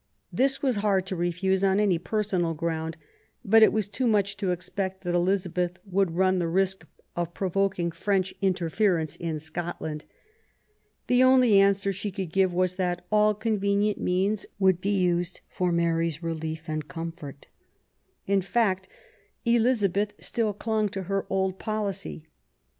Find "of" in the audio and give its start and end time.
7.15-7.35